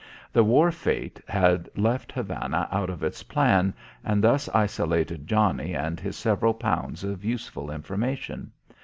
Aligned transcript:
The 0.33 0.43
war 0.43 0.71
fate 0.71 1.21
had 1.27 1.69
left 1.75 2.11
Havana 2.11 2.67
out 2.71 2.89
of 2.89 3.03
its 3.03 3.21
plan 3.21 3.71
and 4.03 4.23
thus 4.23 4.49
isolated 4.49 5.27
Johnnie 5.27 5.75
and 5.75 5.99
his 5.99 6.15
several 6.17 6.55
pounds 6.55 7.03
of 7.03 7.23
useful 7.23 7.69
information. 7.69 8.51